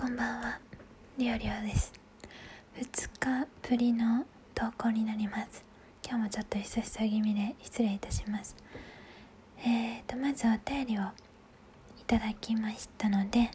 [0.00, 0.60] こんばんは。
[1.18, 1.92] りょうりょうです。
[2.76, 4.24] 2日ぶりの
[4.54, 5.64] 投稿になります。
[6.06, 8.54] 今日もちょっと久々気味で失礼いたします。
[9.66, 11.04] えーとまずお便りをい
[12.06, 13.50] ただきましたので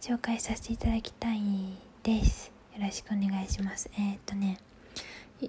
[0.00, 1.40] 紹介させていただきたい
[2.04, 2.52] です。
[2.76, 3.90] よろしくお願いします。
[3.98, 4.58] えーとね
[5.40, 5.48] え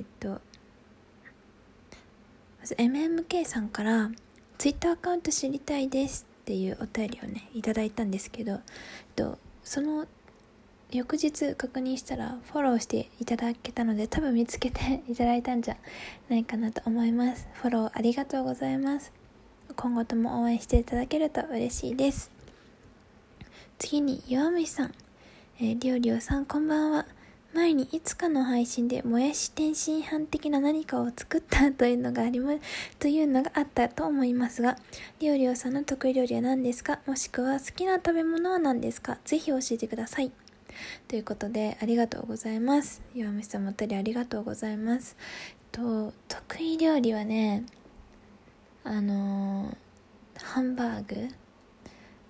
[0.00, 0.40] ーと
[2.58, 4.10] まず MMK さんから
[4.56, 6.35] Twitter アカウント知りたいです。
[6.46, 8.60] っていうお便りをねいただいたんですけど
[9.16, 10.06] とその
[10.92, 15.76] 翌日確認したらフォローしていただけたので多分見つけていただいたんじゃ
[16.28, 17.48] ないかなと思います。
[17.54, 19.12] フォローありがとうございます。
[19.74, 22.30] 今後とも応援していただけると嬉しいです。
[23.78, 24.94] 次に弱虫さん、
[25.58, 27.06] えー、りょうりょうさんこんばんは。
[27.54, 32.52] 前にいつかの配信でもやし天津飯的な何かを作ったというのがありま、
[32.98, 34.76] というのがあったと思いますが、
[35.20, 37.00] りょうりょうさんの得意料理は何ですか？
[37.06, 39.18] もしくは好きな食べ物は何ですか？
[39.24, 40.30] ぜひ教えてください。
[41.08, 43.00] ということで、ありがとうございます。
[43.14, 45.16] 岩見さんもたりありがとうございます。
[45.72, 47.64] と、得意料理はね、
[48.84, 51.28] あのー、ハンバーグ？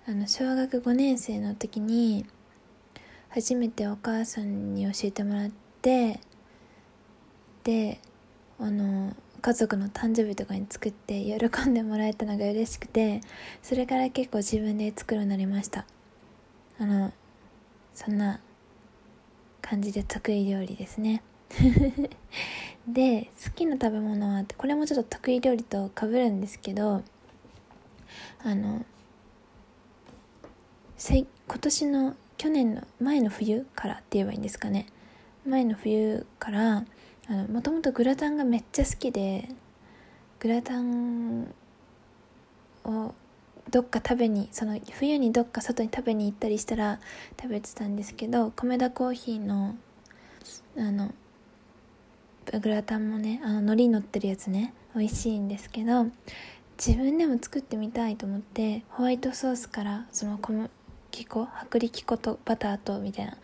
[0.07, 2.25] あの、小学5年生の時に、
[3.29, 5.49] 初めてお母さんに教えてもらっ
[5.81, 6.19] て
[7.63, 7.99] で
[8.59, 13.21] あの家族の誕生日とかに作って喜んでもらえたのが嬉しくて
[13.61, 15.85] それから結構自分で作るようになりました。
[16.79, 17.11] あの
[17.93, 18.39] そんな
[19.61, 21.23] 感じで得意料理ですね。
[22.87, 27.03] で好きな食べ物はこれもちょっと得意料理とかぶるんですけど
[28.43, 28.85] あの
[31.09, 31.27] 今
[31.59, 34.87] 年の去年の前の冬からって言えばいいんですかね。
[35.45, 36.85] 前の冬から
[37.49, 39.49] もともとグラタンがめっちゃ好きで
[40.39, 41.53] グラタン
[42.85, 43.13] を
[43.69, 46.99] どっか食べにその冬にどっか外に食べに行ったりしたら
[47.41, 49.75] 食べてたんですけど米田コーヒーの
[50.77, 51.13] あの
[52.61, 56.07] グラタンもねあの海苔乗ってるやつね美味しいんですけど
[56.77, 60.53] 自分でも作ってみたいと思ってホワイトソースからその小
[61.25, 63.37] 粉薄力粉とバターとみたいな。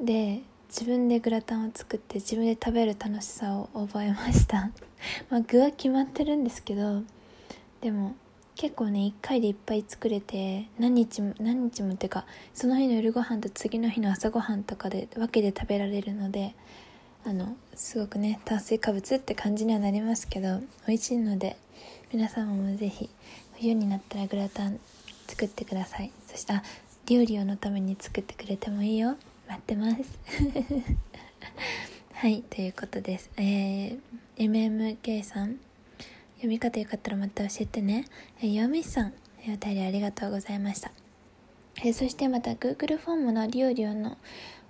[0.00, 4.70] で自分でグラタンを作って自分で食べる楽しさを覚えました。
[5.30, 7.02] まあ具は決まってるんですけど
[7.80, 8.14] でも
[8.54, 16.54] 結構ね1回でいっぱい作れて何日も何日もっていうかその日の夜ご飯と次の日の朝ごはんとかで分けて食べられるので
[17.24, 21.56] あのすごくね炭水化物って感じにはなりますけど美味しいので
[22.12, 23.08] 皆様も是非
[23.60, 24.80] 冬になったらグラタン
[25.26, 26.10] 作ってください。
[26.26, 26.62] そしてあ
[27.08, 29.16] 料理のために作ってくれてもいいよ。
[29.48, 29.96] 待ってます。
[32.12, 33.30] はいということです。
[33.38, 33.98] えー、
[34.36, 35.58] MMK さん。
[36.34, 38.04] 読み方よかったらまた教えてね。
[38.42, 39.14] えー、よみさん。
[39.46, 40.92] お便りありがとうございました。
[41.82, 44.18] えー、そしてまた Google フォームのリオリオの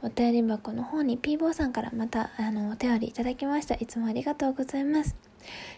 [0.03, 3.75] お便り箱の方に P ボーさんからまたあのお便りいただきました。
[3.75, 5.28] いつもありがとうございます。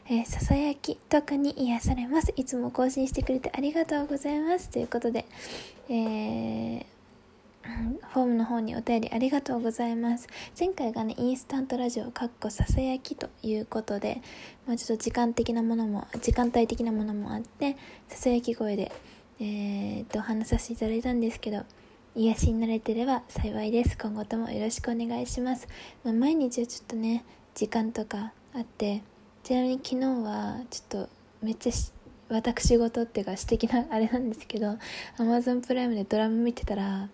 [0.07, 2.33] えー、ささやき特に癒されます。
[2.37, 4.71] いつも更新してくれてありがとうございます。
[4.71, 5.27] ということで、
[5.89, 6.85] えー、
[8.13, 10.27] フォームの方にお便りありがとうございます。
[10.59, 14.23] 前回がね、インスタントラジオ、かっこささやきということで、
[14.67, 17.77] まあ、ちょっと時間的なものも、時間帯的なものもあって、
[18.09, 18.91] ささやき声で、
[19.39, 21.65] えー、と、話させていただいたんですけど、
[22.17, 23.97] 癒しになれてれば幸いです。
[23.97, 25.69] 今後ともよろしくお願いします。
[26.03, 29.03] まあ、毎日はちょっとね、時間とかあって、
[29.43, 31.09] ちなみに昨日はちょっと
[31.43, 31.73] めっちゃ
[32.29, 34.79] 私事っていうか素敵なあれなんですけど
[35.19, 37.09] Amazon プライムでドラム見てたら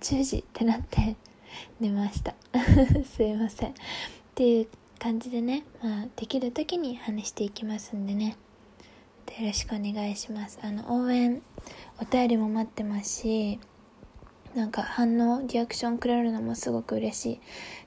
[0.00, 1.16] 10時ってなって
[1.80, 2.34] 寝ました。
[3.16, 3.70] すいません。
[3.70, 3.72] っ
[4.34, 4.68] ていう
[4.98, 8.36] 感じでね、まあ、できる時に話していきますんでね。
[9.38, 10.60] よろしくお願いします。
[10.62, 11.42] あの応援
[12.00, 13.58] お便りも待ってますし
[14.54, 17.40] なんか反応リアクションくれるのもすごく嬉しい。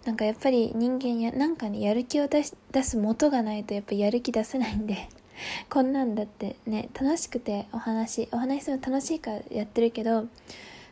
[0.05, 5.09] なんかやっぱり人間やなんかねやる気を出し出す元がないとやっぱやる気出せないんで。
[5.69, 10.27] こんなんだってね楽しくてお話お話するの楽しいからやってるけど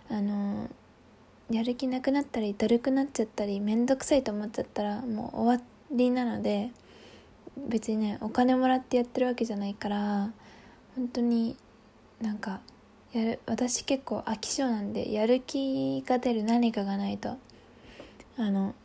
[0.09, 0.69] あの
[1.49, 6.71] やる気なくなったりだるくなっちゃったり面倒くさいと思っちゃったらもう終わりなので
[7.57, 10.31] 別にねお金もらってやってるわけじゃないから
[10.95, 11.57] 本当に
[12.21, 12.61] なんか
[13.17, 13.39] やる。
[13.45, 17.37] 私結構飽き性なんでやる気が出る何かがないと
[18.37, 18.75] あの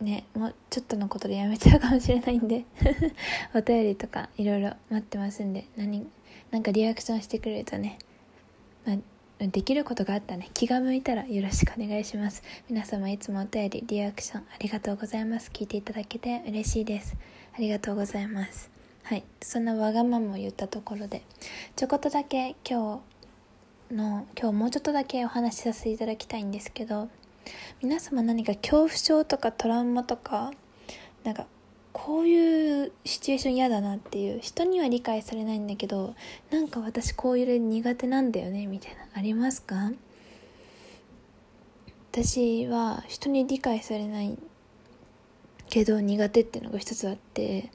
[0.00, 2.64] ねもうちょっとのことでやめちゃうかもしれないんで
[3.54, 6.06] お便りとかいろいろ待ってますんで何
[6.50, 7.98] なんかリアクションしてくれるとね、
[8.86, 12.42] まあ、できることがあったね気が向いたらよろしくお願いします。
[12.70, 15.50] 皆様いつもお便りリアクションありがとうございます。
[15.52, 17.14] 聞いていただけて嬉しいです。
[17.52, 18.70] ありがとうございます。
[19.02, 19.24] はい。
[19.42, 21.22] そんなわがままを言ったところで
[21.76, 23.15] ちょこっとだけ今日
[23.90, 27.08] の今日もうちょっとだけお話しさせていただきたいんですけど
[27.82, 30.50] 皆様何か恐怖症とかトラウマとか
[31.24, 31.46] なんか
[31.92, 36.14] こういうシチュエーション嫌だなっていう人には理解されないんだけど
[36.50, 39.92] なんか私こういうの苦手なんだよねみたいなありますか？
[42.12, 44.38] 私は人に理解されない
[45.68, 47.70] けど苦手っていうのが一つあって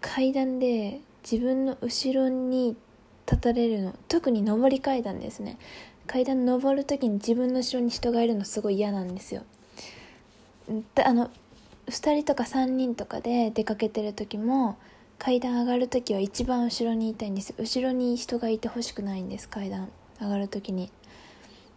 [0.00, 2.76] 階段で自分の後ろに
[3.30, 3.94] 立たれるの。
[4.08, 5.58] 特に上り階段ですね。
[6.06, 9.42] 階段登る時に自分の後ろに人がいるのすごい嫌なんですよ。
[11.04, 11.30] あの
[11.86, 14.76] 2人とか3人とかで出かけてる時も
[15.18, 17.54] 階段上がる時は一番後ろにいたいんです。
[17.58, 19.90] 後ろに人がいてほしくないんです階段
[20.20, 20.90] 上がる時に。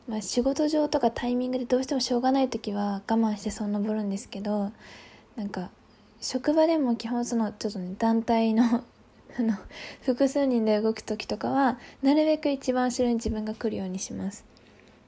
[0.08, 4.72] まあ仕事上とかタイミングでどうしてもしょうがない時は我慢してそう登るんですけど
[5.36, 5.70] なんか
[6.22, 8.84] 職場でも基本そのちょっとね団体の
[9.40, 9.54] あの
[10.02, 14.46] 複数人で動く時とかはなるべく一番後ろに自分が来るようにします。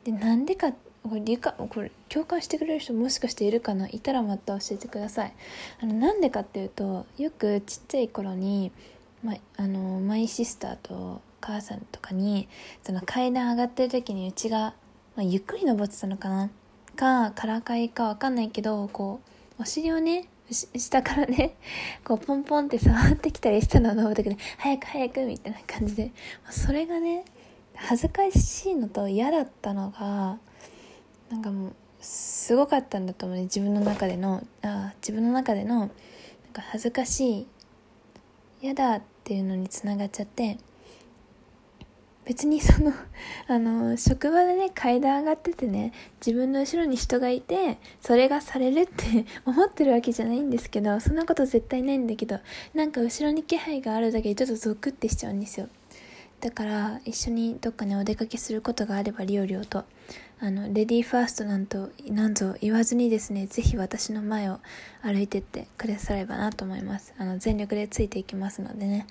[0.04, 0.72] でなんでか
[1.04, 3.88] これ理解これ共感してくれる人もしかしているかな？
[3.90, 5.34] いたらまた教えてください。
[5.82, 8.72] あのなんでかっていうとよくちっちゃい頃に、
[9.24, 12.48] ま、あのマイシスターと母さんとかに
[12.84, 14.74] その階段上がってる時にうちが、
[15.16, 16.50] ま、ゆっくり登ってたのかな？
[16.96, 19.22] かからかいかわかんないけどこ
[19.58, 20.28] うお尻をね
[20.78, 21.56] 下からね、
[22.04, 24.38] こうポンポンって触ってきたりしたのを登ってくる。
[24.58, 26.12] 早く早くみたいな感じで。
[26.50, 27.24] それがね、
[27.76, 30.40] 恥ずかしいのと嫌だったのが、
[31.30, 33.44] なんかもう、すごかったんだと思うね。
[33.44, 35.90] 自分の中での、あ自分の中での、なん
[36.52, 37.48] か恥ずかしい、
[38.62, 40.58] 嫌だっていうのにつながっちゃって、
[42.30, 42.94] 別にその
[43.50, 45.92] あの職場でね階段上がっててね
[46.24, 52.40] 自分の後ろに人がいてそれがされるって 思ってるわけじゃないんですけどそんなこと絶対ないんだけど
[52.76, 55.70] なんか後ろに気配があるだけでちょっとゾクってしちゃうんですよ。
[56.40, 59.84] だから一緒にどっかねお出かけすることがあればリオリオと。
[60.40, 64.60] あのレディーファーストなんとなんぞ言わずにですねぜひ私の前を
[65.02, 67.16] 歩いてってくださればなと思います。
[67.18, 69.08] あの全力でついていきますのでね。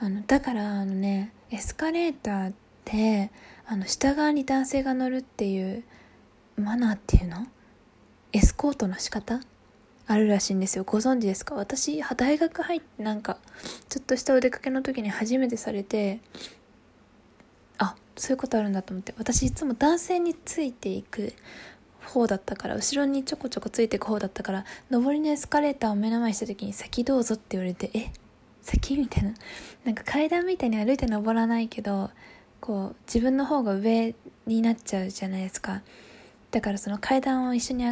[0.00, 2.52] あのだからあのねエスカレーターっ
[2.84, 3.30] て
[3.66, 5.84] あの下側に男性が乗るっていう
[6.56, 7.46] マナーっていうの？
[8.32, 9.40] エスコートの仕方？
[10.08, 10.84] あるらしいんですよ。
[10.84, 11.54] ご存知ですか？
[11.54, 13.38] 私大学入ってなんか
[13.88, 16.20] ちょっとしたお出かけの時に初めてされて
[17.78, 19.14] あそういうことあるんだと思って。
[19.18, 21.32] 私いつも男性についていく
[22.04, 28.12] 方だったから後ろにちょこちょこついていく方だったから上りのエスカレーターを目の前にした時に先どうぞって言われてえ？
[28.66, 29.32] 先みたいな
[29.84, 32.10] なんか階段みたいに歩いて登らないけど
[32.60, 34.14] こう自分の方が上
[34.46, 35.82] になっちゃうじゃないですか。
[36.50, 37.84] だからその階段を一緒に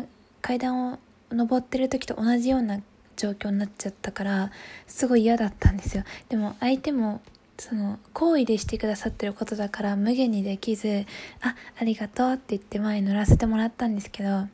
[0.42, 0.98] 階段を
[1.30, 2.80] 登ってる時と同じような
[3.16, 4.50] 状況になっちゃったから
[4.86, 6.02] すごい嫌だったんですよ。
[6.28, 7.20] でも相手も
[7.56, 11.06] その好意でしてくださってることだから無限にできず
[11.40, 14.48] あありがとうって言って前に乗らせてもらったんですけど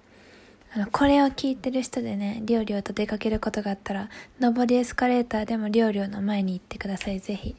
[0.73, 4.09] あの、これを聞いてる人でね、りょうりょうと出かけることがあったら、
[4.39, 7.19] 上りエスカレーターでもりょうりょうの前に行ってください。
[7.19, 7.57] ぜひ、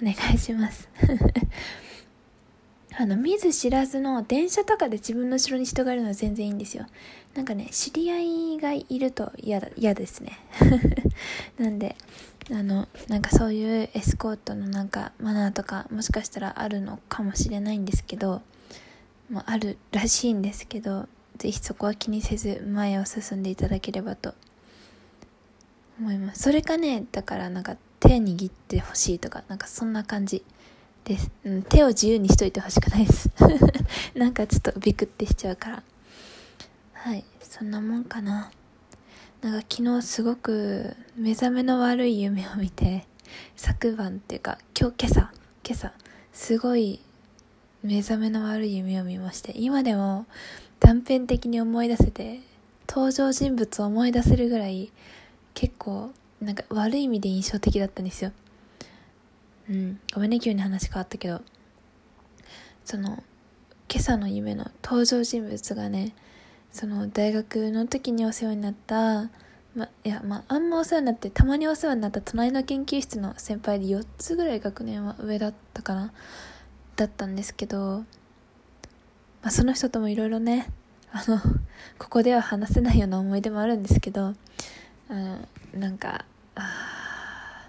[0.00, 0.88] お願いします。
[2.96, 6.86] あの、見ず知らずの電車とかで自分の後ろに人がいるのは全然いいんですよ。
[7.34, 8.20] なんかね、知り合
[8.54, 10.38] いがいると嫌だ、嫌ですね。
[11.58, 11.96] なんで、
[12.50, 18.42] あの、なんかそういうエスコートのなんかマナーとかもしかしたらあるのかもしれないんですけど、
[19.30, 21.08] まあ、あるらしいんですけど、
[21.42, 24.32] ぜひそこは気にせず前を進んでいただければと
[25.98, 26.42] 思います。
[26.44, 30.44] それかねだからなんか手握ってほしいとかなんかそんな感じ
[31.02, 33.28] です、うん、手を自由にしといてほしくないです。
[34.14, 35.82] なんかちょっとビクってしちゃうから。
[36.92, 38.52] はいそんなもんかな。
[39.40, 43.08] なんか昨日すごく目覚めの悪い夢を見て
[43.56, 45.32] 昨晩っていうか今日今朝
[45.64, 45.92] 今朝
[46.32, 47.00] すごい
[47.82, 50.26] 目覚めの悪い夢を見まして今でも
[50.82, 52.40] 断片的に思い出せて
[52.88, 54.90] 登場人物を思い出せるぐらい
[55.54, 56.10] 結構
[56.40, 58.32] なんか悪い意味で印象的だったんですよ。
[59.70, 60.00] うん。
[60.12, 61.40] ごめんね急に話変わったけど。
[62.84, 63.22] その
[63.88, 66.14] 今朝の夢の登場人物がね
[66.72, 69.30] その大学の時にお世話になった
[69.74, 76.12] ま、いや、まあ、あんまお世話になって、たまにお世話になった隣の研究室の先輩で4つぐらい学年は上だったかな、
[76.96, 78.04] だったんですけど、
[79.42, 80.68] まあ、その人ともいろいろね
[81.12, 81.38] あの
[81.98, 84.34] ここでは話せないような思い出もあるんですけど
[85.08, 85.38] あの
[85.74, 87.68] なんかあ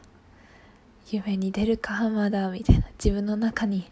[1.12, 3.92] 夢に出るか浜田みたいな自分の中に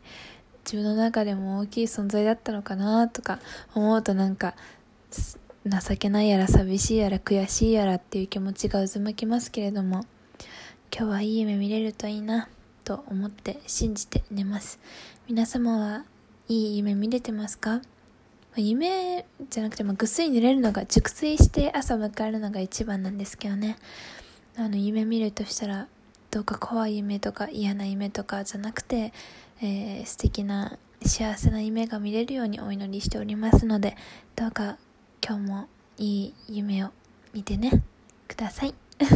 [0.63, 3.39] 自分の中でも大きい存在だったのかなとか
[3.73, 4.55] 思うとなんか
[5.65, 10.05] 情けないやら寂しいやら悔しいやらっていう気持ちが渦巻きますけれども
[10.95, 12.47] 今日はいい夢見れるといいな
[12.83, 14.79] と思って信じて寝ます。
[15.27, 16.05] 皆様は
[16.51, 17.81] いい夢見れてますか？
[18.57, 23.77] 夢じゃなくて、まあ、ぐっすり寝れるのが熟睡して朝迎えるのが一番なんですけどね
[24.57, 25.87] あの夢見るとしたら
[26.29, 29.13] どうか怖い夢とか嫌な夢とかじゃなくて、
[29.61, 33.95] えー、素敵な幸せな夢が見れるようにお祈りしておりますので
[34.35, 34.77] どうか
[35.25, 35.67] 今日も
[35.97, 36.89] いい夢を
[37.33, 37.81] 見てね
[38.27, 38.75] ください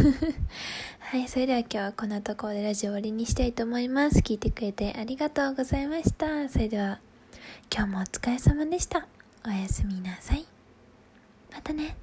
[0.98, 4.18] はい、それでは今日はこんなところでラジオ終わりにしたいと思います。
[4.18, 6.48] 聞いてくれてありがとうございました。
[6.48, 6.98] それでは
[7.70, 9.06] 今日もお疲れ様でした。
[9.46, 10.46] おやすみなさい。
[11.52, 11.96] またね。